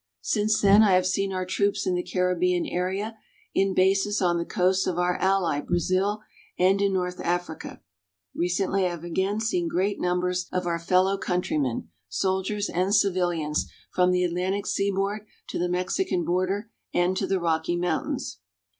Since 0.23 0.61
then, 0.61 0.81
I 0.81 0.93
have 0.93 1.05
seen 1.05 1.31
our 1.31 1.45
troops 1.45 1.85
in 1.85 1.93
the 1.93 2.01
Caribbean 2.01 2.65
area, 2.65 3.19
in 3.53 3.75
bases 3.75 4.19
on 4.19 4.39
the 4.39 4.45
coasts 4.45 4.87
of 4.87 4.97
our 4.97 5.15
ally, 5.17 5.59
Brazil, 5.61 6.23
and 6.57 6.81
in 6.81 6.91
North 6.91 7.19
Africa. 7.19 7.81
Recently 8.33 8.83
I 8.83 8.89
have 8.89 9.03
again 9.03 9.39
seen 9.39 9.67
great 9.67 9.99
numbers 10.01 10.47
of 10.51 10.65
our 10.65 10.79
fellow 10.79 11.19
countrymen 11.19 11.89
soldiers 12.09 12.67
and 12.67 12.95
civilians 12.95 13.71
from 13.91 14.09
the 14.09 14.23
Atlantic 14.23 14.65
Seaboard 14.65 15.27
to 15.49 15.59
the 15.59 15.69
Mexican 15.69 16.25
border 16.25 16.71
and 16.91 17.15
to 17.17 17.27
the 17.27 17.39
Rocky 17.39 17.75
Mountains. 17.77 18.39